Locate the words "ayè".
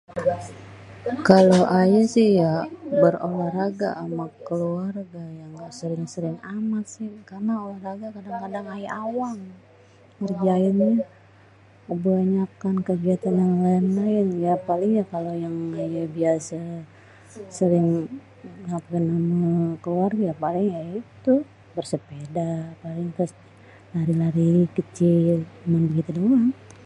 1.79-2.01, 8.75-8.87, 15.85-16.01